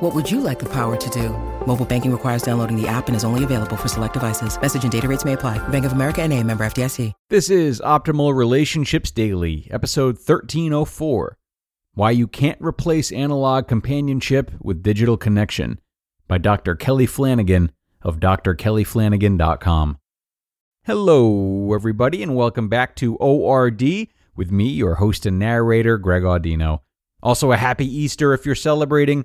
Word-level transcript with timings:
What 0.00 0.14
would 0.14 0.30
you 0.30 0.40
like 0.40 0.60
the 0.60 0.68
power 0.68 0.96
to 0.96 1.10
do? 1.10 1.30
Mobile 1.66 1.84
banking 1.84 2.12
requires 2.12 2.42
downloading 2.42 2.80
the 2.80 2.86
app 2.86 3.08
and 3.08 3.16
is 3.16 3.24
only 3.24 3.42
available 3.42 3.76
for 3.76 3.88
select 3.88 4.14
devices. 4.14 4.60
Message 4.60 4.84
and 4.84 4.92
data 4.92 5.08
rates 5.08 5.24
may 5.24 5.32
apply. 5.32 5.58
Bank 5.70 5.84
of 5.84 5.90
America 5.90 6.22
and 6.22 6.32
a 6.32 6.40
member 6.44 6.64
FDIC. 6.64 7.12
This 7.30 7.50
is 7.50 7.80
Optimal 7.80 8.32
Relationships 8.32 9.10
Daily, 9.10 9.66
episode 9.72 10.14
1304 10.14 11.36
Why 11.94 12.12
You 12.12 12.28
Can't 12.28 12.60
Replace 12.60 13.10
Analog 13.10 13.66
Companionship 13.66 14.52
with 14.60 14.84
Digital 14.84 15.16
Connection 15.16 15.80
by 16.28 16.38
Dr. 16.38 16.76
Kelly 16.76 17.06
Flanagan 17.06 17.72
of 18.00 18.20
drkellyflanagan.com. 18.20 19.98
Hello, 20.84 21.74
everybody, 21.74 22.22
and 22.22 22.36
welcome 22.36 22.68
back 22.68 22.94
to 22.96 23.16
ORD 23.16 23.82
with 24.36 24.52
me, 24.52 24.68
your 24.68 24.94
host 24.94 25.26
and 25.26 25.40
narrator, 25.40 25.98
Greg 25.98 26.22
Audino. 26.22 26.82
Also, 27.20 27.50
a 27.50 27.56
happy 27.56 27.84
Easter 27.84 28.32
if 28.32 28.46
you're 28.46 28.54
celebrating. 28.54 29.24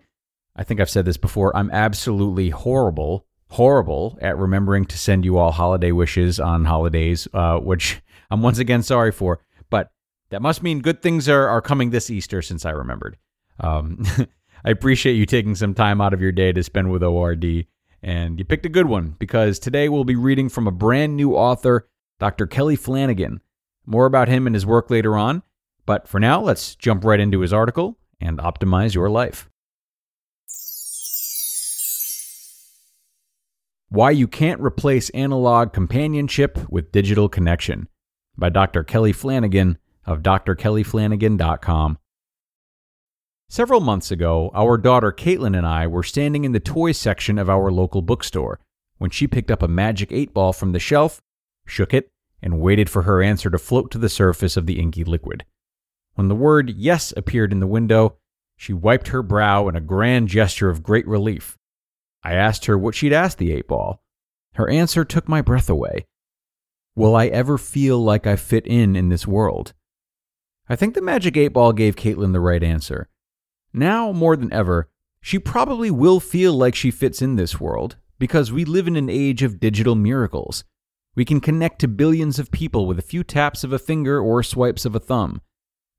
I 0.55 0.63
think 0.63 0.79
I've 0.79 0.89
said 0.89 1.05
this 1.05 1.17
before. 1.17 1.55
I'm 1.55 1.71
absolutely 1.71 2.49
horrible, 2.49 3.25
horrible 3.49 4.17
at 4.21 4.37
remembering 4.37 4.85
to 4.85 4.97
send 4.97 5.25
you 5.25 5.37
all 5.37 5.51
holiday 5.51 5.91
wishes 5.91 6.39
on 6.39 6.65
holidays, 6.65 7.27
uh, 7.33 7.57
which 7.57 8.01
I'm 8.31 8.41
once 8.41 8.59
again 8.59 8.83
sorry 8.83 9.11
for. 9.11 9.39
But 9.69 9.91
that 10.29 10.41
must 10.41 10.63
mean 10.63 10.81
good 10.81 11.01
things 11.01 11.27
are, 11.27 11.47
are 11.47 11.61
coming 11.61 11.89
this 11.89 12.09
Easter 12.09 12.41
since 12.41 12.65
I 12.65 12.71
remembered. 12.71 13.17
Um, 13.59 14.05
I 14.65 14.69
appreciate 14.69 15.13
you 15.13 15.25
taking 15.25 15.55
some 15.55 15.73
time 15.73 15.99
out 15.99 16.13
of 16.13 16.21
your 16.21 16.31
day 16.31 16.51
to 16.53 16.63
spend 16.63 16.91
with 16.91 17.03
ORD. 17.03 17.65
And 18.01 18.37
you 18.37 18.45
picked 18.45 18.65
a 18.65 18.69
good 18.69 18.85
one 18.85 19.15
because 19.17 19.59
today 19.59 19.89
we'll 19.89 20.03
be 20.03 20.15
reading 20.15 20.49
from 20.49 20.67
a 20.67 20.71
brand 20.71 21.15
new 21.15 21.35
author, 21.35 21.87
Dr. 22.19 22.47
Kelly 22.47 22.75
Flanagan. 22.75 23.41
More 23.85 24.05
about 24.05 24.29
him 24.29 24.45
and 24.45 24.55
his 24.55 24.65
work 24.65 24.89
later 24.89 25.17
on. 25.17 25.43
But 25.85 26.07
for 26.07 26.19
now, 26.19 26.41
let's 26.41 26.75
jump 26.75 27.03
right 27.03 27.19
into 27.19 27.41
his 27.41 27.51
article 27.51 27.97
and 28.21 28.37
optimize 28.39 28.93
your 28.93 29.09
life. 29.09 29.49
Why 33.93 34.09
You 34.09 34.27
Can't 34.27 34.59
Replace 34.59 35.11
Analog 35.11 35.71
Companionship 35.71 36.57
with 36.67 36.91
Digital 36.91 37.29
Connection 37.29 37.87
by 38.35 38.49
Dr. 38.49 38.83
Kelly 38.83 39.13
Flanagan 39.13 39.77
of 40.03 40.23
drkellyflanagan.com. 40.23 41.99
Several 43.49 43.81
months 43.81 44.09
ago, 44.09 44.49
our 44.55 44.79
daughter 44.79 45.11
Caitlin 45.11 45.55
and 45.55 45.67
I 45.67 45.85
were 45.85 46.01
standing 46.01 46.43
in 46.43 46.53
the 46.53 46.59
toy 46.59 46.91
section 46.91 47.37
of 47.37 47.51
our 47.51 47.71
local 47.71 48.01
bookstore 48.01 48.59
when 48.97 49.11
she 49.11 49.27
picked 49.27 49.51
up 49.51 49.61
a 49.61 49.67
magic 49.67 50.11
8 50.11 50.33
ball 50.33 50.53
from 50.53 50.71
the 50.71 50.79
shelf, 50.79 51.21
shook 51.67 51.93
it, 51.93 52.09
and 52.41 52.59
waited 52.59 52.89
for 52.89 53.03
her 53.03 53.21
answer 53.21 53.51
to 53.51 53.59
float 53.59 53.91
to 53.91 53.99
the 53.99 54.09
surface 54.09 54.57
of 54.57 54.65
the 54.65 54.79
inky 54.79 55.03
liquid. 55.03 55.45
When 56.15 56.29
the 56.29 56.35
word 56.35 56.71
yes 56.71 57.13
appeared 57.15 57.51
in 57.51 57.59
the 57.59 57.67
window, 57.67 58.17
she 58.57 58.73
wiped 58.73 59.09
her 59.09 59.21
brow 59.21 59.67
in 59.67 59.75
a 59.75 59.81
grand 59.81 60.29
gesture 60.29 60.71
of 60.71 60.81
great 60.81 61.07
relief. 61.07 61.59
I 62.23 62.33
asked 62.33 62.65
her 62.65 62.77
what 62.77 62.95
she'd 62.95 63.13
asked 63.13 63.37
the 63.37 63.51
eight 63.51 63.67
ball. 63.67 64.01
Her 64.53 64.69
answer 64.69 65.03
took 65.03 65.27
my 65.27 65.41
breath 65.41 65.69
away. 65.69 66.05
Will 66.95 67.15
I 67.15 67.27
ever 67.27 67.57
feel 67.57 68.01
like 68.01 68.27
I 68.27 68.35
fit 68.35 68.67
in 68.67 68.95
in 68.95 69.09
this 69.09 69.27
world? 69.27 69.73
I 70.69 70.75
think 70.75 70.93
the 70.93 71.01
magic 71.01 71.35
eight 71.35 71.49
ball 71.49 71.73
gave 71.73 71.95
Caitlin 71.95 72.31
the 72.31 72.39
right 72.39 72.63
answer. 72.63 73.09
Now, 73.73 74.11
more 74.11 74.35
than 74.35 74.53
ever, 74.53 74.89
she 75.21 75.39
probably 75.39 75.89
will 75.89 76.19
feel 76.19 76.53
like 76.53 76.75
she 76.75 76.91
fits 76.91 77.21
in 77.21 77.35
this 77.35 77.59
world 77.59 77.97
because 78.19 78.51
we 78.51 78.63
live 78.63 78.87
in 78.87 78.95
an 78.95 79.09
age 79.09 79.41
of 79.41 79.59
digital 79.59 79.95
miracles. 79.95 80.63
We 81.15 81.25
can 81.25 81.41
connect 81.41 81.79
to 81.79 81.87
billions 81.87 82.39
of 82.39 82.51
people 82.51 82.85
with 82.85 82.99
a 82.99 83.03
few 83.03 83.23
taps 83.23 83.63
of 83.63 83.73
a 83.73 83.79
finger 83.79 84.19
or 84.19 84.43
swipes 84.43 84.85
of 84.85 84.95
a 84.95 84.99
thumb. 84.99 85.41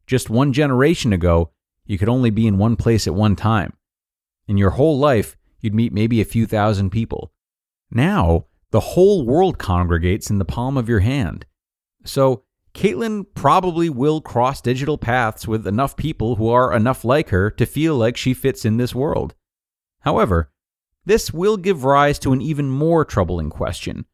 Just 0.07 0.31
one 0.31 0.53
generation 0.53 1.13
ago, 1.13 1.51
you 1.85 1.99
could 1.99 2.09
only 2.09 2.31
be 2.31 2.47
in 2.47 2.59
one 2.59 2.77
place 2.77 3.07
at 3.07 3.15
one 3.15 3.37
time. 3.37 3.75
In 4.47 4.57
your 4.57 4.71
whole 4.71 4.99
life, 4.99 5.37
you'd 5.65 5.75
meet 5.75 5.93
maybe 5.93 6.21
a 6.21 6.27
few 6.27 6.47
thousand 6.47 6.91
people. 6.91 7.33
Now, 7.91 8.47
the 8.71 8.81
whole 8.81 9.25
world 9.25 9.59
congregates 9.59 10.31
in 10.31 10.39
the 10.39 10.45
palm 10.45 10.77
of 10.77 10.89
your 10.89 11.01
hand. 11.01 11.47
So, 12.05 12.45
Caitlin 12.75 13.25
probably 13.35 13.89
will 13.89 14.21
cross 14.21 14.61
digital 14.61 14.99
paths 14.99 15.47
with 15.47 15.67
enough 15.67 15.97
people 15.97 16.37
who 16.37 16.49
are 16.49 16.75
enough 16.75 17.05
like 17.05 17.31
her 17.31 17.51
to 17.53 17.67
feel 17.67 17.97
like 17.97 18.17
she 18.17 18.35
fits 18.35 18.65
in 18.65 18.77
this 18.77 18.95
world. 18.95 19.35
However, 20.01 20.51
this 21.05 21.33
will 21.33 21.57
give 21.57 21.85
rise 21.85 22.19
to 22.21 22.33
an 22.33 22.43
even 22.43 22.69
more 22.69 23.05
troubling 23.05 23.49
question. 23.49 24.07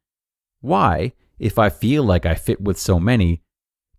Why, 0.61 1.15
if 1.38 1.59
I 1.59 1.71
feel 1.71 2.05
like 2.05 2.27
I 2.27 2.34
fit 2.34 2.61
with 2.61 2.78
so 2.78 3.00
many, 3.00 3.43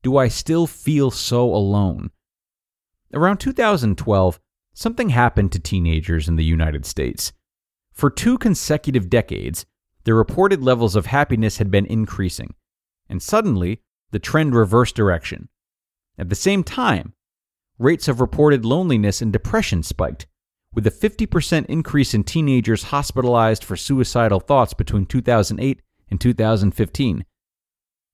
do 0.03 0.15
I 0.15 0.27
still 0.27 0.67
feel 0.67 1.09
so 1.09 1.43
alone? 1.53 2.11
Around 3.13 3.39
2012, 3.39 4.39
something 4.73 5.09
happened 5.09 5.51
to 5.51 5.59
teenagers 5.59 6.27
in 6.27 6.35
the 6.35 6.45
United 6.45 6.85
States. 6.85 7.33
For 7.93 8.09
two 8.09 8.37
consecutive 8.37 9.09
decades, 9.09 9.65
the 10.03 10.13
reported 10.13 10.63
levels 10.63 10.95
of 10.95 11.07
happiness 11.07 11.57
had 11.57 11.69
been 11.69 11.85
increasing, 11.85 12.55
and 13.07 13.21
suddenly, 13.21 13.81
the 14.11 14.19
trend 14.19 14.55
reversed 14.55 14.95
direction. 14.95 15.49
At 16.17 16.29
the 16.29 16.35
same 16.35 16.63
time, 16.63 17.13
rates 17.77 18.07
of 18.07 18.21
reported 18.21 18.65
loneliness 18.65 19.21
and 19.21 19.31
depression 19.31 19.83
spiked, 19.83 20.27
with 20.73 20.87
a 20.87 20.91
50% 20.91 21.65
increase 21.65 22.13
in 22.13 22.23
teenagers 22.23 22.83
hospitalized 22.83 23.63
for 23.63 23.75
suicidal 23.75 24.39
thoughts 24.39 24.73
between 24.73 25.05
2008 25.05 25.81
and 26.09 26.21
2015. 26.21 27.25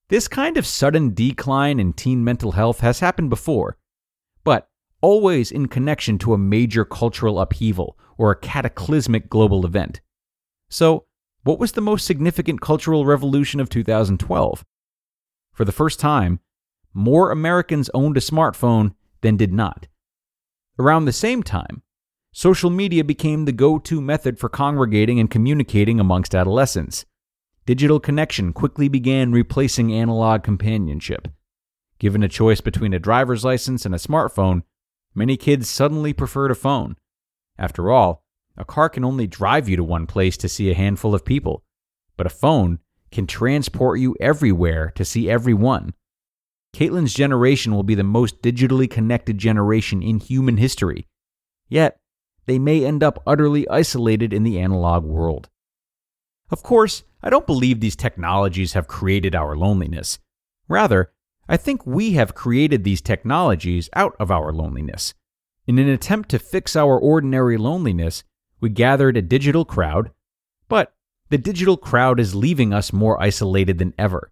This 0.10 0.28
kind 0.28 0.58
of 0.58 0.66
sudden 0.66 1.14
decline 1.14 1.80
in 1.80 1.94
teen 1.94 2.24
mental 2.24 2.54
health 2.54 2.80
has 2.80 3.00
happened 3.00 3.30
before, 3.30 3.78
but 4.44 4.70
always 5.02 5.52
in 5.52 5.68
connection 5.68 6.18
to 6.20 6.34
a 6.34 6.38
major 6.38 6.86
cultural 6.86 7.40
upheaval 7.40 7.98
or 8.18 8.32
a 8.32 8.36
cataclysmic 8.40 9.30
global 9.30 9.66
event. 9.66 10.02
So, 10.70 11.06
what 11.44 11.60
was 11.60 11.74
the 11.74 11.82
most 11.82 12.06
significant 12.06 12.62
cultural 12.62 13.06
revolution 13.06 13.60
of 13.60 13.70
2012? 13.70 14.66
For 15.54 15.66
the 15.66 15.72
first 15.72 16.00
time, 16.00 16.40
more 16.94 17.32
Americans 17.32 17.90
owned 17.94 18.18
a 18.18 18.22
smartphone 18.22 18.94
than 19.22 19.38
did 19.38 19.54
not. 19.54 19.88
Around 20.80 21.06
the 21.06 21.14
same 21.14 21.42
time, 21.42 21.84
social 22.34 22.70
media 22.70 23.04
became 23.04 23.46
the 23.46 23.52
go 23.52 23.80
to 23.80 24.02
method 24.02 24.40
for 24.40 24.50
congregating 24.50 25.20
and 25.20 25.32
communicating 25.32 26.00
amongst 26.00 26.36
adolescents. 26.36 27.06
Digital 27.66 28.00
connection 28.00 28.54
quickly 28.54 28.88
began 28.88 29.32
replacing 29.32 29.92
analog 29.92 30.44
companionship. 30.44 31.28
Given 32.00 32.24
a 32.24 32.30
choice 32.30 32.62
between 32.62 32.94
a 32.94 33.00
driver's 33.00 33.44
license 33.44 33.86
and 33.86 33.96
a 33.96 33.98
smartphone, 33.98 34.63
many 35.16 35.36
kids 35.36 35.70
suddenly 35.70 36.13
preferred 36.13 36.52
a 36.52 36.56
phone. 36.56 36.96
After 37.57 37.92
all, 37.92 38.24
a 38.57 38.65
car 38.65 38.89
can 38.89 39.04
only 39.04 39.27
drive 39.27 39.69
you 39.69 39.75
to 39.75 39.83
one 39.83 40.07
place 40.07 40.38
to 40.38 40.50
see 40.50 40.69
a 40.69 40.75
handful 40.75 41.13
of 41.13 41.25
people, 41.25 41.63
but 42.15 42.27
a 42.27 42.31
phone 42.31 42.80
can 43.12 43.27
transport 43.27 44.00
you 44.00 44.15
everywhere 44.19 44.92
to 44.95 45.06
see 45.06 45.30
everyone. 45.30 45.94
Caitlin's 46.74 47.13
generation 47.13 47.74
will 47.74 47.83
be 47.83 47.95
the 47.95 48.04
most 48.04 48.42
digitally 48.42 48.89
connected 48.89 49.38
generation 49.38 50.04
in 50.04 50.19
human 50.19 50.57
history. 50.57 51.07
Yet, 51.69 52.00
they 52.45 52.59
may 52.59 52.86
end 52.86 53.04
up 53.04 53.21
utterly 53.25 53.68
isolated 53.69 54.33
in 54.33 54.44
the 54.44 54.60
analog 54.60 55.03
world. 55.03 55.50
Of 56.50 56.63
course, 56.63 57.03
I 57.21 57.30
don't 57.30 57.48
believe 57.48 57.80
these 57.80 57.95
technologies 57.95 58.74
have 58.74 58.88
created 58.88 59.36
our 59.36 59.56
loneliness. 59.56 60.19
Rather, 60.68 61.12
I 61.50 61.57
think 61.57 61.86
we 61.86 62.13
have 62.13 62.36
created 62.36 62.83
these 62.83 63.01
technologies 63.01 63.89
out 63.94 64.15
of 64.19 64.31
our 64.31 64.53
loneliness. 64.53 65.13
In 65.68 65.80
an 65.80 65.90
attempt 65.90 66.30
to 66.30 66.40
fix 66.40 66.78
our 66.78 66.98
ordinary 66.98 67.58
loneliness, 67.58 68.24
we 68.62 68.69
gathered 68.69 69.18
a 69.18 69.22
digital 69.22 69.66
crowd, 69.66 70.12
but 70.69 70.94
the 71.30 71.38
digital 71.38 71.75
crowd 71.75 72.22
is 72.22 72.34
leaving 72.34 72.74
us 72.74 72.94
more 72.94 73.22
isolated 73.22 73.78
than 73.78 73.94
ever. 74.00 74.31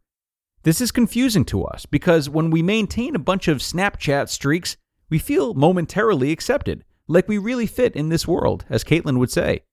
This 0.63 0.79
is 0.79 0.93
confusing 0.93 1.43
to 1.45 1.65
us 1.65 1.85
because 1.85 2.29
when 2.29 2.51
we 2.51 2.61
maintain 2.61 3.15
a 3.15 3.19
bunch 3.19 3.49
of 3.49 3.57
Snapchat 3.57 4.29
streaks, 4.29 4.77
we 5.09 5.19
feel 5.19 5.53
momentarily 5.53 6.31
accepted, 6.31 6.85
like 7.07 7.27
we 7.27 7.37
really 7.37 7.67
fit 7.67 7.97
in 7.97 8.07
this 8.07 8.25
world, 8.25 8.63
as 8.69 8.85
Caitlin 8.85 9.19
would 9.19 9.29
say. 9.29 9.63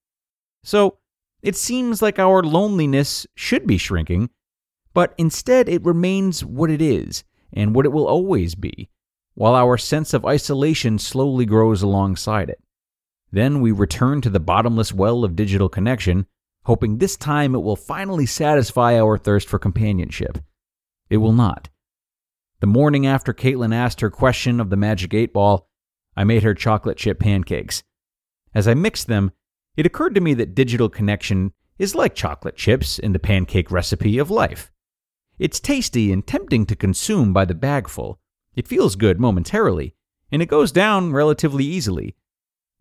So, 0.65 0.99
it 1.43 1.55
seems 1.55 2.03
like 2.03 2.19
our 2.19 2.43
loneliness 2.43 3.25
should 3.37 3.69
be 3.69 3.79
shrinking, 3.79 4.31
but 4.95 5.15
instead 5.17 5.69
it 5.69 5.85
remains 5.85 6.45
what 6.45 6.71
it 6.71 6.83
is 6.83 7.23
and 7.53 7.75
what 7.75 7.87
it 7.87 7.93
will 7.93 8.09
always 8.09 8.57
be, 8.57 8.91
while 9.35 9.55
our 9.55 9.79
sense 9.79 10.13
of 10.13 10.25
isolation 10.27 10.99
slowly 10.99 11.47
grows 11.47 11.83
alongside 11.83 12.51
it. 12.51 12.61
Then 13.31 13.61
we 13.61 13.73
return 13.73 14.21
to 14.21 14.31
the 14.31 14.41
bottomless 14.41 14.93
well 14.93 15.25
of 15.25 15.37
digital 15.37 15.69
connection, 15.69 16.27
hoping 16.65 16.99
this 16.99 17.17
time 17.17 17.55
it 17.55 17.63
will 17.63 17.77
finally 17.77 18.27
satisfy 18.27 18.99
our 18.99 19.17
thirst 19.17 19.49
for 19.49 19.59
companionship. 19.59 20.39
It 21.09 21.17
will 21.17 21.33
not. 21.33 21.69
The 22.61 22.67
morning 22.67 23.07
after 23.07 23.33
Caitlin 23.33 23.75
asked 23.75 24.01
her 24.01 24.11
question 24.11 24.61
of 24.61 24.71
the 24.71 24.77
magic 24.77 25.15
eight 25.15 25.33
ball, 25.33 25.69
I 26.17 26.25
made 26.25 26.43
her 26.43 26.55
chocolate 26.55 26.99
chip 26.99 27.19
pancakes. 27.19 27.83
As 28.55 28.69
I 28.69 28.75
mixed 28.75 29.09
them, 29.09 29.33
it 29.77 29.87
occurred 29.87 30.15
to 30.15 30.21
me 30.21 30.35
that 30.35 30.55
digital 30.55 30.91
connection 30.91 31.53
is 31.79 31.95
like 31.95 32.15
chocolate 32.15 32.57
chips 32.57 32.99
in 32.99 33.13
the 33.13 33.19
pancake 33.19 33.71
recipe 33.71 34.19
of 34.19 34.31
life. 34.31 34.71
It's 35.39 35.59
tasty 35.59 36.13
and 36.13 36.25
tempting 36.25 36.67
to 36.67 36.77
consume 36.77 37.33
by 37.33 37.47
the 37.47 37.55
bagful. 37.55 38.21
It 38.55 38.69
feels 38.69 38.97
good 38.97 39.19
momentarily, 39.19 39.95
and 40.31 40.43
it 40.43 40.47
goes 40.47 40.73
down 40.73 41.13
relatively 41.13 41.65
easily. 41.65 42.17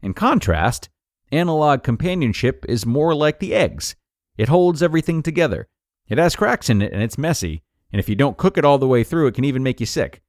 In 0.02 0.14
contrast, 0.14 0.90
analog 1.32 1.84
companionship 1.84 2.66
is 2.68 2.86
more 2.86 3.16
like 3.16 3.40
the 3.40 3.54
eggs. 3.54 3.96
It 4.38 4.50
holds 4.50 4.82
everything 4.84 5.24
together. 5.24 5.68
It 6.10 6.18
has 6.18 6.36
cracks 6.36 6.70
in 6.70 6.82
it 6.82 6.92
and 6.92 7.02
it's 7.02 7.18
messy, 7.18 7.64
and 7.92 8.00
if 8.00 8.10
you 8.10 8.16
don't 8.16 8.38
cook 8.38 8.58
it 8.58 8.66
all 8.66 8.78
the 8.78 8.88
way 8.88 9.04
through, 9.04 9.28
it 9.28 9.36
can 9.36 9.46
even 9.46 9.64
make 9.64 9.80
you 9.80 9.86
sick. 9.86 10.22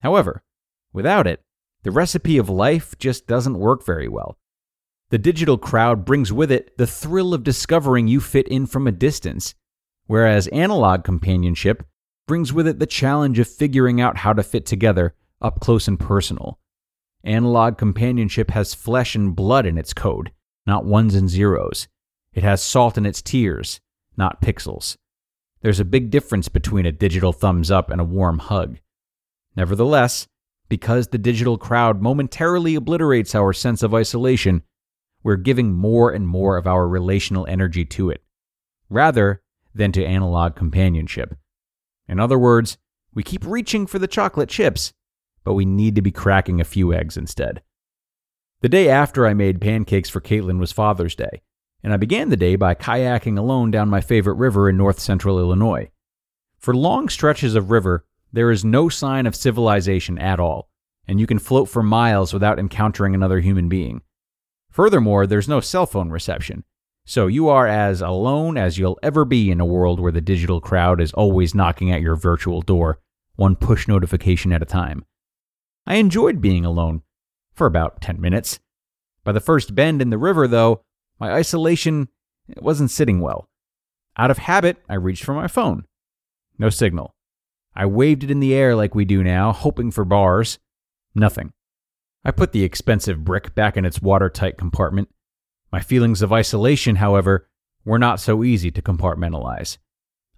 However, 0.00 0.42
without 0.92 1.26
it, 1.26 1.42
the 1.82 1.90
recipe 1.90 2.38
of 2.38 2.48
life 2.48 2.96
just 2.98 3.26
doesn't 3.26 3.58
work 3.58 3.84
very 3.84 4.08
well. 4.08 4.38
The 5.10 5.18
digital 5.18 5.58
crowd 5.58 6.04
brings 6.04 6.32
with 6.32 6.52
it 6.52 6.76
the 6.76 6.86
thrill 6.86 7.32
of 7.32 7.42
discovering 7.42 8.08
you 8.08 8.20
fit 8.20 8.46
in 8.48 8.66
from 8.66 8.86
a 8.86 8.92
distance, 8.92 9.54
whereas 10.06 10.48
analog 10.48 11.02
companionship 11.02 11.84
brings 12.28 12.52
with 12.52 12.68
it 12.68 12.78
the 12.78 12.86
challenge 12.86 13.40
of 13.40 13.48
figuring 13.48 14.00
out 14.00 14.18
how 14.18 14.32
to 14.32 14.44
fit 14.44 14.64
together 14.66 15.14
up 15.40 15.58
close 15.58 15.88
and 15.88 15.98
personal. 15.98 16.60
Analog 17.24 17.76
companionship 17.76 18.50
has 18.52 18.74
flesh 18.74 19.16
and 19.16 19.34
blood 19.34 19.66
in 19.66 19.76
its 19.76 19.92
code, 19.92 20.30
not 20.66 20.84
ones 20.84 21.16
and 21.16 21.28
zeros. 21.28 21.88
It 22.32 22.44
has 22.44 22.62
salt 22.62 22.96
in 22.96 23.06
its 23.06 23.22
tears, 23.22 23.80
not 24.16 24.40
pixels. 24.40 24.96
There's 25.62 25.80
a 25.80 25.84
big 25.84 26.10
difference 26.10 26.48
between 26.48 26.86
a 26.86 26.92
digital 26.92 27.32
thumbs 27.32 27.70
up 27.70 27.90
and 27.90 28.00
a 28.00 28.04
warm 28.04 28.38
hug. 28.38 28.78
Nevertheless, 29.56 30.28
because 30.68 31.08
the 31.08 31.18
digital 31.18 31.58
crowd 31.58 32.00
momentarily 32.00 32.76
obliterates 32.76 33.34
our 33.34 33.52
sense 33.52 33.82
of 33.82 33.94
isolation, 33.94 34.62
we're 35.24 35.36
giving 35.36 35.72
more 35.72 36.12
and 36.12 36.28
more 36.28 36.56
of 36.56 36.66
our 36.66 36.86
relational 36.86 37.46
energy 37.46 37.84
to 37.86 38.10
it, 38.10 38.22
rather 38.88 39.42
than 39.74 39.90
to 39.92 40.04
analog 40.04 40.54
companionship. 40.54 41.34
In 42.08 42.18
other 42.18 42.38
words, 42.38 42.78
we 43.14 43.22
keep 43.22 43.44
reaching 43.46 43.86
for 43.86 43.98
the 43.98 44.06
chocolate 44.06 44.48
chips, 44.48 44.92
but 45.44 45.54
we 45.54 45.64
need 45.64 45.94
to 45.94 46.02
be 46.02 46.10
cracking 46.10 46.60
a 46.60 46.64
few 46.64 46.92
eggs 46.92 47.16
instead. 47.16 47.62
The 48.60 48.68
day 48.68 48.88
after 48.88 49.26
I 49.26 49.34
made 49.34 49.60
pancakes 49.60 50.08
for 50.08 50.20
Caitlin 50.20 50.58
was 50.58 50.72
Father's 50.72 51.14
Day, 51.14 51.42
and 51.82 51.92
I 51.92 51.96
began 51.96 52.28
the 52.28 52.36
day 52.36 52.56
by 52.56 52.74
kayaking 52.74 53.38
alone 53.38 53.70
down 53.70 53.88
my 53.88 54.00
favorite 54.00 54.34
river 54.34 54.68
in 54.68 54.76
north 54.76 54.98
central 54.98 55.38
Illinois. 55.38 55.90
For 56.58 56.74
long 56.74 57.08
stretches 57.08 57.54
of 57.54 57.70
river, 57.70 58.04
there 58.32 58.50
is 58.50 58.64
no 58.64 58.88
sign 58.88 59.26
of 59.26 59.36
civilization 59.36 60.18
at 60.18 60.40
all, 60.40 60.68
and 61.06 61.20
you 61.20 61.26
can 61.26 61.38
float 61.38 61.68
for 61.68 61.82
miles 61.82 62.32
without 62.32 62.58
encountering 62.58 63.14
another 63.14 63.40
human 63.40 63.68
being. 63.68 64.02
Furthermore, 64.70 65.26
there's 65.26 65.48
no 65.48 65.60
cell 65.60 65.86
phone 65.86 66.10
reception, 66.10 66.64
so 67.08 67.26
you 67.26 67.48
are 67.48 67.66
as 67.66 68.02
alone 68.02 68.58
as 68.58 68.76
you'll 68.76 68.98
ever 69.02 69.24
be 69.24 69.50
in 69.50 69.62
a 69.62 69.64
world 69.64 69.98
where 69.98 70.12
the 70.12 70.20
digital 70.20 70.60
crowd 70.60 71.00
is 71.00 71.10
always 71.14 71.54
knocking 71.54 71.90
at 71.90 72.02
your 72.02 72.16
virtual 72.16 72.60
door, 72.60 72.98
one 73.34 73.56
push 73.56 73.88
notification 73.88 74.52
at 74.52 74.60
a 74.60 74.66
time. 74.66 75.02
I 75.86 75.94
enjoyed 75.94 76.42
being 76.42 76.66
alone 76.66 77.00
for 77.54 77.66
about 77.66 78.02
10 78.02 78.20
minutes. 78.20 78.60
By 79.24 79.32
the 79.32 79.40
first 79.40 79.74
bend 79.74 80.02
in 80.02 80.10
the 80.10 80.18
river, 80.18 80.46
though, 80.46 80.82
my 81.18 81.32
isolation 81.32 82.08
wasn't 82.58 82.90
sitting 82.90 83.20
well. 83.20 83.48
Out 84.18 84.30
of 84.30 84.36
habit, 84.36 84.76
I 84.86 84.96
reached 84.96 85.24
for 85.24 85.32
my 85.32 85.48
phone. 85.48 85.86
No 86.58 86.68
signal. 86.68 87.14
I 87.74 87.86
waved 87.86 88.22
it 88.22 88.30
in 88.30 88.40
the 88.40 88.52
air 88.52 88.76
like 88.76 88.94
we 88.94 89.06
do 89.06 89.24
now, 89.24 89.54
hoping 89.54 89.90
for 89.90 90.04
bars. 90.04 90.58
Nothing. 91.14 91.54
I 92.22 92.32
put 92.32 92.52
the 92.52 92.64
expensive 92.64 93.24
brick 93.24 93.54
back 93.54 93.78
in 93.78 93.86
its 93.86 94.02
watertight 94.02 94.58
compartment. 94.58 95.08
My 95.72 95.80
feelings 95.80 96.22
of 96.22 96.32
isolation, 96.32 96.96
however, 96.96 97.48
were 97.84 97.98
not 97.98 98.20
so 98.20 98.42
easy 98.42 98.70
to 98.70 98.82
compartmentalize. 98.82 99.78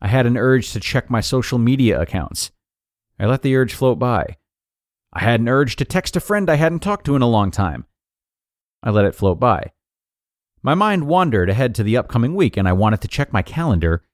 I 0.00 0.08
had 0.08 0.26
an 0.26 0.36
urge 0.36 0.72
to 0.72 0.80
check 0.80 1.10
my 1.10 1.20
social 1.20 1.58
media 1.58 2.00
accounts. 2.00 2.50
I 3.18 3.26
let 3.26 3.42
the 3.42 3.54
urge 3.54 3.74
float 3.74 3.98
by. 3.98 4.36
I 5.12 5.20
had 5.20 5.40
an 5.40 5.48
urge 5.48 5.76
to 5.76 5.84
text 5.84 6.16
a 6.16 6.20
friend 6.20 6.48
I 6.48 6.54
hadn't 6.54 6.80
talked 6.80 7.04
to 7.06 7.16
in 7.16 7.22
a 7.22 7.28
long 7.28 7.50
time. 7.50 7.86
I 8.82 8.90
let 8.90 9.04
it 9.04 9.14
float 9.14 9.38
by. 9.38 9.72
My 10.62 10.74
mind 10.74 11.06
wandered 11.06 11.50
ahead 11.50 11.74
to 11.76 11.82
the 11.82 11.96
upcoming 11.96 12.34
week 12.34 12.56
and 12.56 12.68
I 12.68 12.72
wanted 12.72 13.00
to 13.02 13.08
check 13.08 13.32
my 13.32 13.42
calendar. 13.42 14.04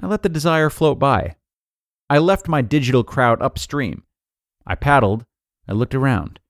I 0.00 0.06
let 0.06 0.22
the 0.22 0.28
desire 0.28 0.70
float 0.70 0.98
by. 0.98 1.36
I 2.10 2.18
left 2.18 2.48
my 2.48 2.62
digital 2.62 3.04
crowd 3.04 3.40
upstream. 3.40 4.02
I 4.66 4.74
paddled. 4.74 5.26
I 5.68 5.72
looked 5.72 5.94
around. 5.94 6.40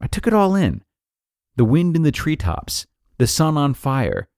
I 0.00 0.06
took 0.06 0.26
it 0.26 0.34
all 0.34 0.54
in 0.54 0.82
the 1.56 1.64
wind 1.64 1.96
in 1.96 2.02
the 2.02 2.12
treetops, 2.12 2.86
the 3.18 3.26
sun 3.26 3.56
on 3.56 3.74
fire. 3.74 4.28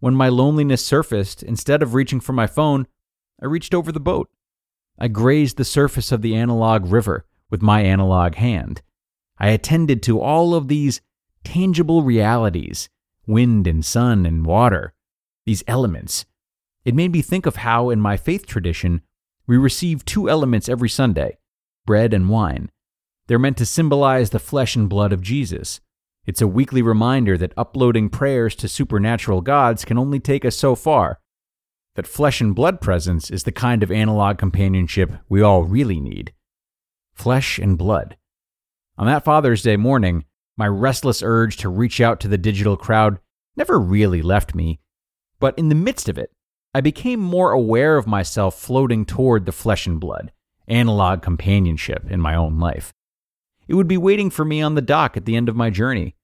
When 0.00 0.14
my 0.14 0.28
loneliness 0.28 0.84
surfaced, 0.84 1.42
instead 1.42 1.82
of 1.82 1.94
reaching 1.94 2.20
for 2.20 2.32
my 2.32 2.46
phone, 2.46 2.86
I 3.40 3.46
reached 3.46 3.74
over 3.74 3.92
the 3.92 4.00
boat. 4.00 4.28
I 4.98 5.08
grazed 5.08 5.56
the 5.56 5.64
surface 5.64 6.12
of 6.12 6.22
the 6.22 6.34
analog 6.34 6.86
river 6.86 7.26
with 7.50 7.62
my 7.62 7.82
analog 7.82 8.36
hand. 8.36 8.82
I 9.38 9.48
attended 9.48 10.02
to 10.04 10.20
all 10.20 10.54
of 10.54 10.68
these 10.68 11.00
tangible 11.44 12.02
realities 12.02 12.88
wind 13.26 13.66
and 13.66 13.84
sun 13.84 14.26
and 14.26 14.44
water, 14.44 14.92
these 15.46 15.64
elements. 15.66 16.26
It 16.84 16.94
made 16.94 17.12
me 17.12 17.22
think 17.22 17.46
of 17.46 17.56
how, 17.56 17.90
in 17.90 18.00
my 18.00 18.16
faith 18.16 18.46
tradition, 18.46 19.00
we 19.46 19.56
receive 19.56 20.04
two 20.04 20.28
elements 20.28 20.68
every 20.68 20.88
Sunday 20.88 21.38
bread 21.86 22.14
and 22.14 22.28
wine. 22.28 22.70
They're 23.26 23.38
meant 23.38 23.56
to 23.58 23.66
symbolize 23.66 24.30
the 24.30 24.38
flesh 24.38 24.76
and 24.76 24.88
blood 24.88 25.12
of 25.12 25.22
Jesus. 25.22 25.80
It's 26.26 26.40
a 26.40 26.48
weekly 26.48 26.80
reminder 26.80 27.36
that 27.36 27.52
uploading 27.56 28.08
prayers 28.08 28.54
to 28.56 28.68
supernatural 28.68 29.42
gods 29.42 29.84
can 29.84 29.98
only 29.98 30.20
take 30.20 30.44
us 30.44 30.56
so 30.56 30.74
far. 30.74 31.20
That 31.96 32.06
flesh 32.06 32.40
and 32.40 32.54
blood 32.54 32.80
presence 32.80 33.30
is 33.30 33.44
the 33.44 33.52
kind 33.52 33.82
of 33.82 33.92
analog 33.92 34.38
companionship 34.38 35.12
we 35.28 35.42
all 35.42 35.64
really 35.64 36.00
need. 36.00 36.32
Flesh 37.12 37.58
and 37.58 37.78
blood. 37.78 38.16
On 38.96 39.06
that 39.06 39.24
Father's 39.24 39.62
Day 39.62 39.76
morning, 39.76 40.24
my 40.56 40.66
restless 40.66 41.22
urge 41.22 41.56
to 41.58 41.68
reach 41.68 42.00
out 42.00 42.20
to 42.20 42.28
the 42.28 42.38
digital 42.38 42.76
crowd 42.76 43.18
never 43.56 43.78
really 43.78 44.22
left 44.22 44.54
me, 44.54 44.80
but 45.40 45.56
in 45.58 45.68
the 45.68 45.74
midst 45.74 46.08
of 46.08 46.16
it, 46.16 46.30
I 46.74 46.80
became 46.80 47.20
more 47.20 47.52
aware 47.52 47.96
of 47.96 48.06
myself 48.06 48.58
floating 48.58 49.04
toward 49.04 49.46
the 49.46 49.52
flesh 49.52 49.86
and 49.86 50.00
blood, 50.00 50.32
analog 50.66 51.22
companionship 51.22 52.10
in 52.10 52.20
my 52.20 52.34
own 52.34 52.58
life. 52.58 52.92
It 53.66 53.74
would 53.74 53.88
be 53.88 53.96
waiting 53.96 54.30
for 54.30 54.44
me 54.44 54.60
on 54.60 54.74
the 54.74 54.82
dock 54.82 55.16
at 55.16 55.24
the 55.24 55.36
end 55.36 55.48
of 55.48 55.56
my 55.56 55.70
journey. 55.70 56.14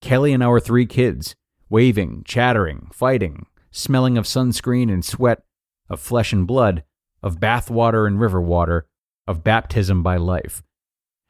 Kelly 0.00 0.32
and 0.32 0.42
our 0.42 0.60
three 0.60 0.86
kids, 0.86 1.36
waving, 1.68 2.22
chattering, 2.24 2.88
fighting, 2.92 3.46
smelling 3.70 4.18
of 4.18 4.24
sunscreen 4.24 4.92
and 4.92 5.04
sweat, 5.04 5.42
of 5.88 6.00
flesh 6.00 6.32
and 6.32 6.46
blood, 6.46 6.84
of 7.22 7.38
bathwater 7.38 8.06
and 8.06 8.20
river 8.20 8.40
water, 8.40 8.86
of 9.26 9.44
baptism 9.44 10.02
by 10.02 10.16
life. 10.16 10.62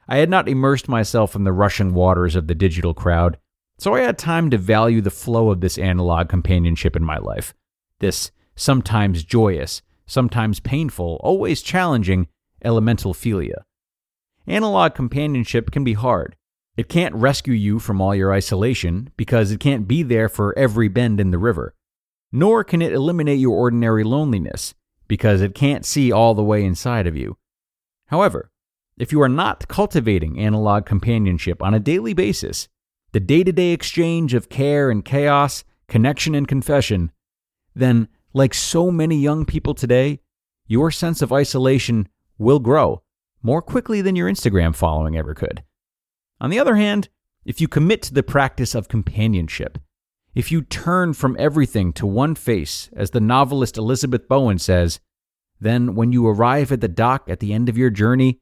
I 0.09 0.17
had 0.17 0.31
not 0.31 0.49
immersed 0.49 0.89
myself 0.89 1.37
in 1.37 1.45
the 1.45 1.53
rushing 1.53 1.95
waters 1.95 2.35
of 2.35 2.47
the 2.47 2.55
digital 2.55 2.95
crowd, 2.95 3.39
so 3.79 3.95
I 3.95 4.01
had 4.01 4.19
time 4.19 4.51
to 4.51 4.59
value 4.59 5.01
the 5.01 5.11
flow 5.11 5.51
of 5.51 5.61
this 5.61 5.79
analog 5.79 6.29
companionship 6.29 6.97
in 6.97 7.05
my 7.05 7.19
life. 7.19 7.55
This 7.99 8.31
sometimes 8.57 9.25
joyous, 9.25 9.83
sometimes 10.07 10.61
painful, 10.61 11.21
always 11.23 11.63
challenging 11.63 12.29
elemental 12.63 13.15
philia. 13.15 13.63
Analog 14.47 14.95
companionship 14.95 15.71
can 15.71 15.85
be 15.85 15.93
hard. 15.93 16.37
It 16.77 16.89
can't 16.89 17.15
rescue 17.15 17.53
you 17.53 17.79
from 17.79 18.01
all 18.01 18.15
your 18.15 18.33
isolation 18.33 19.11
because 19.17 19.51
it 19.51 19.61
can't 19.61 19.87
be 19.87 20.03
there 20.03 20.29
for 20.29 20.59
every 20.59 20.89
bend 20.89 21.21
in 21.21 21.31
the 21.31 21.39
river. 21.39 21.75
Nor 22.33 22.65
can 22.65 22.81
it 22.81 22.93
eliminate 22.93 23.39
your 23.39 23.57
ordinary 23.57 24.05
loneliness 24.05 24.75
because 25.09 25.43
it 25.43 25.55
can't 25.55 25.85
see 25.85 26.11
all 26.11 26.35
the 26.35 26.45
way 26.45 26.65
inside 26.65 27.07
of 27.07 27.17
you. 27.17 27.37
However, 28.07 28.51
if 28.97 29.13
you 29.13 29.21
are 29.21 29.29
not 29.29 29.69
cultivating 29.69 30.39
analog 30.39 30.87
companionship 30.87 31.63
on 31.63 31.75
a 31.75 31.81
daily 31.81 32.15
basis, 32.15 32.69
the 33.13 33.21
day 33.21 33.43
to 33.45 33.53
day 33.53 33.73
exchange 33.73 34.35
of 34.35 34.49
care 34.49 34.91
and 34.91 35.05
chaos, 35.05 35.65
connection 35.89 36.35
and 36.35 36.47
confession, 36.47 37.11
then, 37.75 38.09
like 38.33 38.55
so 38.55 38.91
many 38.91 39.17
young 39.17 39.45
people 39.45 39.75
today, 39.75 40.21
your 40.67 40.91
sense 40.91 41.21
of 41.21 41.33
isolation 41.33 42.09
will 42.39 42.61
grow 42.61 43.03
more 43.43 43.63
quickly 43.63 44.03
than 44.03 44.17
your 44.17 44.31
Instagram 44.31 44.75
following 44.75 45.17
ever 45.17 45.35
could. 45.35 45.63
On 46.41 46.51
the 46.51 46.59
other 46.59 46.77
hand, 46.77 47.09
if 47.45 47.61
you 47.61 47.69
commit 47.69 48.03
to 48.03 48.15
the 48.15 48.23
practice 48.23 48.75
of 48.75 48.89
companionship, 48.89 49.79
if 50.35 50.53
you 50.53 50.63
turn 50.63 51.13
from 51.15 51.37
everything 51.39 51.93
to 51.95 52.07
one 52.07 52.35
face, 52.35 52.89
as 52.95 53.11
the 53.11 53.21
novelist 53.21 53.77
Elizabeth 53.77 54.29
Bowen 54.29 54.59
says, 54.59 55.01
then 55.59 55.95
when 55.95 56.13
you 56.13 56.27
arrive 56.27 56.73
at 56.73 56.81
the 56.81 56.89
dock 56.89 57.29
at 57.29 57.41
the 57.41 57.53
end 57.53 57.69
of 57.69 57.77
your 57.77 57.91
journey, 57.91 58.39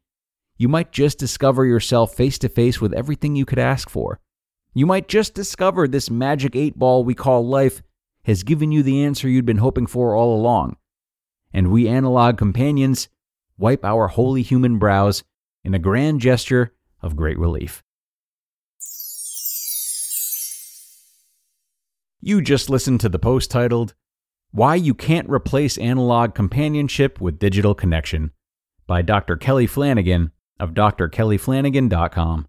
you 0.56 0.68
might 0.68 0.92
just 0.92 1.18
discover 1.18 1.64
yourself 1.64 2.14
face 2.14 2.38
to 2.38 2.48
face 2.48 2.80
with 2.80 2.92
everything 2.92 3.36
you 3.36 3.46
could 3.46 3.58
ask 3.58 3.88
for. 3.88 4.20
You 4.74 4.86
might 4.86 5.08
just 5.08 5.34
discover 5.34 5.88
this 5.88 6.10
magic 6.10 6.54
eight 6.54 6.78
ball 6.78 7.04
we 7.04 7.14
call 7.14 7.46
life 7.46 7.82
has 8.24 8.42
given 8.42 8.70
you 8.70 8.82
the 8.82 9.02
answer 9.02 9.28
you'd 9.28 9.46
been 9.46 9.58
hoping 9.58 9.86
for 9.86 10.14
all 10.14 10.34
along. 10.34 10.76
And 11.52 11.70
we 11.70 11.88
analog 11.88 12.36
companions 12.36 13.08
wipe 13.58 13.84
our 13.84 14.08
holy 14.08 14.42
human 14.42 14.78
brows 14.78 15.24
in 15.64 15.74
a 15.74 15.78
grand 15.78 16.20
gesture 16.20 16.72
of 17.02 17.16
great 17.16 17.38
relief. 17.38 17.82
You 22.20 22.40
just 22.42 22.70
listened 22.70 23.00
to 23.00 23.08
the 23.08 23.18
post 23.18 23.50
titled, 23.50 23.94
Why 24.50 24.74
You 24.74 24.94
Can't 24.94 25.28
Replace 25.28 25.78
Analog 25.78 26.34
Companionship 26.34 27.20
with 27.20 27.38
Digital 27.38 27.74
Connection 27.74 28.32
by 28.86 29.02
Dr. 29.02 29.36
Kelly 29.36 29.66
Flanagan 29.66 30.32
of 30.58 30.70
drkellyflanagan.com. 30.70 32.48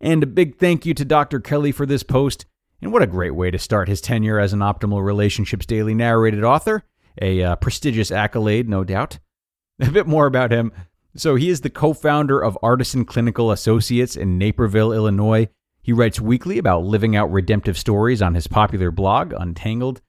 And 0.00 0.22
a 0.22 0.26
big 0.26 0.58
thank 0.58 0.86
you 0.86 0.94
to 0.94 1.04
Dr. 1.04 1.40
Kelly 1.40 1.72
for 1.72 1.84
this 1.84 2.02
post. 2.02 2.46
And 2.80 2.92
what 2.92 3.02
a 3.02 3.06
great 3.06 3.34
way 3.34 3.50
to 3.50 3.58
start 3.58 3.88
his 3.88 4.00
tenure 4.00 4.38
as 4.38 4.52
an 4.52 4.60
Optimal 4.60 5.04
Relationships 5.04 5.66
Daily 5.66 5.94
narrated 5.94 6.42
author. 6.42 6.84
A 7.20 7.42
uh, 7.42 7.56
prestigious 7.56 8.10
accolade, 8.10 8.68
no 8.68 8.84
doubt. 8.84 9.18
A 9.80 9.90
bit 9.90 10.06
more 10.06 10.26
about 10.26 10.52
him. 10.52 10.72
So, 11.16 11.34
he 11.34 11.50
is 11.50 11.62
the 11.62 11.70
co 11.70 11.92
founder 11.92 12.40
of 12.40 12.58
Artisan 12.62 13.04
Clinical 13.04 13.50
Associates 13.50 14.14
in 14.14 14.38
Naperville, 14.38 14.92
Illinois. 14.92 15.48
He 15.82 15.92
writes 15.92 16.20
weekly 16.20 16.58
about 16.58 16.84
living 16.84 17.16
out 17.16 17.32
redemptive 17.32 17.76
stories 17.76 18.22
on 18.22 18.34
his 18.34 18.46
popular 18.46 18.90
blog, 18.90 19.32
Untangled. 19.36 20.00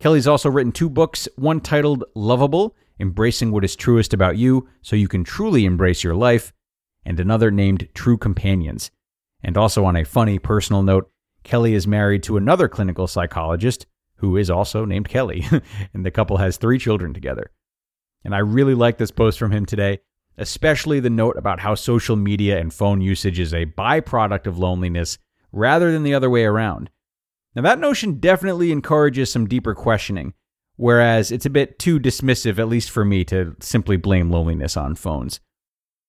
Kelly's 0.00 0.26
also 0.26 0.50
written 0.50 0.72
two 0.72 0.90
books, 0.90 1.28
one 1.36 1.60
titled 1.60 2.04
Lovable 2.14 2.76
Embracing 2.98 3.52
What 3.52 3.64
Is 3.64 3.76
Truest 3.76 4.12
About 4.12 4.36
You 4.36 4.68
So 4.82 4.96
You 4.96 5.08
Can 5.08 5.24
Truly 5.24 5.64
Embrace 5.64 6.04
Your 6.04 6.14
Life, 6.14 6.52
and 7.04 7.18
another 7.18 7.50
named 7.50 7.88
True 7.94 8.18
Companions. 8.18 8.90
And 9.42 9.56
also, 9.56 9.84
on 9.84 9.96
a 9.96 10.04
funny 10.04 10.38
personal 10.38 10.82
note, 10.82 11.10
Kelly 11.44 11.74
is 11.74 11.86
married 11.86 12.22
to 12.24 12.36
another 12.36 12.68
clinical 12.68 13.06
psychologist 13.06 13.86
who 14.16 14.36
is 14.36 14.50
also 14.50 14.84
named 14.84 15.08
Kelly, 15.08 15.44
and 15.94 16.04
the 16.04 16.10
couple 16.10 16.36
has 16.36 16.56
three 16.56 16.78
children 16.78 17.14
together. 17.14 17.50
And 18.24 18.34
I 18.34 18.38
really 18.38 18.74
like 18.74 18.98
this 18.98 19.10
post 19.10 19.38
from 19.38 19.50
him 19.50 19.64
today, 19.64 20.00
especially 20.36 21.00
the 21.00 21.10
note 21.10 21.36
about 21.38 21.60
how 21.60 21.74
social 21.74 22.16
media 22.16 22.58
and 22.58 22.72
phone 22.72 23.00
usage 23.00 23.38
is 23.38 23.54
a 23.54 23.66
byproduct 23.66 24.46
of 24.46 24.58
loneliness 24.58 25.18
rather 25.52 25.90
than 25.90 26.02
the 26.02 26.14
other 26.14 26.30
way 26.30 26.44
around. 26.44 26.90
Now, 27.54 27.62
that 27.62 27.80
notion 27.80 28.20
definitely 28.20 28.70
encourages 28.70 29.32
some 29.32 29.48
deeper 29.48 29.74
questioning, 29.74 30.34
whereas 30.76 31.32
it's 31.32 31.46
a 31.46 31.50
bit 31.50 31.78
too 31.78 31.98
dismissive, 31.98 32.58
at 32.58 32.68
least 32.68 32.90
for 32.90 33.04
me, 33.04 33.24
to 33.24 33.56
simply 33.60 33.96
blame 33.96 34.30
loneliness 34.30 34.76
on 34.76 34.94
phones. 34.94 35.40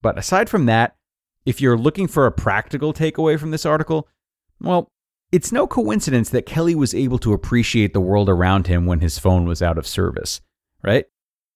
But 0.01 0.17
aside 0.17 0.50
from 0.50 0.65
that, 0.67 0.95
if 1.45 1.62
you're 1.62 1.77
looking 1.77 2.07
for 2.07 2.25
a 2.25 2.31
practical 2.31 2.93
takeaway 2.93 3.39
from 3.39 3.51
this 3.51 3.65
article, 3.65 4.07
well, 4.60 4.88
it's 5.31 5.51
no 5.51 5.65
coincidence 5.65 6.29
that 6.29 6.45
Kelly 6.45 6.75
was 6.75 6.93
able 6.93 7.17
to 7.19 7.33
appreciate 7.33 7.93
the 7.93 8.01
world 8.01 8.29
around 8.29 8.67
him 8.67 8.86
when 8.86 9.00
his 9.00 9.17
phone 9.17 9.45
was 9.45 9.62
out 9.62 9.77
of 9.77 9.88
service, 9.88 10.41
right? 10.83 11.05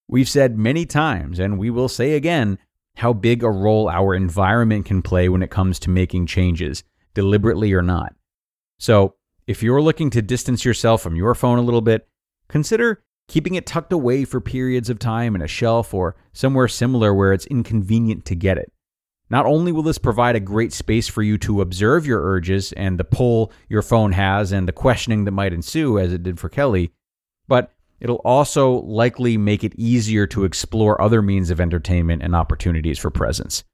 We've 0.08 0.28
said 0.28 0.58
many 0.58 0.86
times, 0.86 1.38
and 1.38 1.58
we 1.58 1.70
will 1.70 1.88
say 1.88 2.12
again, 2.14 2.58
how 2.96 3.12
big 3.12 3.42
a 3.42 3.50
role 3.50 3.88
our 3.88 4.14
environment 4.14 4.86
can 4.86 5.02
play 5.02 5.28
when 5.28 5.42
it 5.42 5.50
comes 5.50 5.78
to 5.80 5.90
making 5.90 6.26
changes, 6.26 6.82
deliberately 7.12 7.72
or 7.74 7.82
not. 7.82 8.14
So, 8.78 9.14
if 9.46 9.62
you're 9.62 9.82
looking 9.82 10.10
to 10.10 10.22
distance 10.22 10.64
yourself 10.64 11.02
from 11.02 11.14
your 11.14 11.34
phone 11.34 11.58
a 11.58 11.62
little 11.62 11.82
bit, 11.82 12.08
consider 12.48 13.02
keeping 13.28 13.54
it 13.54 13.66
tucked 13.66 13.92
away 13.92 14.24
for 14.24 14.40
periods 14.40 14.88
of 14.88 14.98
time 14.98 15.34
in 15.34 15.42
a 15.42 15.46
shelf 15.46 15.92
or 15.92 16.16
somewhere 16.32 16.68
similar 16.68 17.14
where 17.14 17.32
it's 17.32 17.46
inconvenient 17.46 18.24
to 18.24 18.34
get 18.34 18.58
it. 18.58 18.72
Not 19.28 19.46
only 19.46 19.72
will 19.72 19.82
this 19.82 19.98
provide 19.98 20.36
a 20.36 20.40
great 20.40 20.72
space 20.72 21.08
for 21.08 21.22
you 21.22 21.36
to 21.38 21.60
observe 21.60 22.06
your 22.06 22.22
urges 22.22 22.72
and 22.72 22.98
the 22.98 23.04
pull 23.04 23.52
your 23.68 23.82
phone 23.82 24.12
has 24.12 24.52
and 24.52 24.68
the 24.68 24.72
questioning 24.72 25.24
that 25.24 25.32
might 25.32 25.52
ensue, 25.52 25.98
as 25.98 26.12
it 26.12 26.22
did 26.22 26.38
for 26.38 26.48
Kelly, 26.48 26.92
but 27.48 27.72
it'll 27.98 28.22
also 28.24 28.82
likely 28.82 29.36
make 29.36 29.64
it 29.64 29.74
easier 29.76 30.26
to 30.28 30.44
explore 30.44 31.00
other 31.00 31.22
means 31.22 31.50
of 31.50 31.60
entertainment 31.60 32.22
and 32.22 32.36
opportunities 32.36 32.98
for 32.98 33.10
presence. 33.10 33.64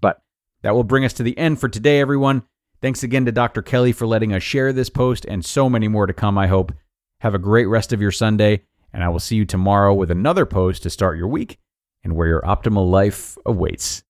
But 0.00 0.20
that 0.62 0.74
will 0.74 0.84
bring 0.84 1.04
us 1.04 1.14
to 1.14 1.22
the 1.22 1.38
end 1.38 1.58
for 1.58 1.70
today, 1.70 2.00
everyone. 2.00 2.42
Thanks 2.82 3.02
again 3.02 3.24
to 3.26 3.32
Dr. 3.32 3.62
Kelly 3.62 3.92
for 3.92 4.06
letting 4.06 4.34
us 4.34 4.42
share 4.42 4.72
this 4.72 4.90
post 4.90 5.24
and 5.24 5.44
so 5.44 5.70
many 5.70 5.88
more 5.88 6.06
to 6.06 6.12
come, 6.12 6.36
I 6.36 6.48
hope. 6.48 6.72
Have 7.20 7.34
a 7.34 7.38
great 7.38 7.66
rest 7.66 7.92
of 7.92 8.02
your 8.02 8.10
Sunday, 8.10 8.64
and 8.92 9.02
I 9.02 9.08
will 9.08 9.20
see 9.20 9.36
you 9.36 9.46
tomorrow 9.46 9.94
with 9.94 10.10
another 10.10 10.44
post 10.44 10.82
to 10.82 10.90
start 10.90 11.16
your 11.16 11.28
week 11.28 11.58
and 12.04 12.14
where 12.14 12.26
your 12.26 12.42
optimal 12.42 12.90
life 12.90 13.38
awaits. 13.46 14.02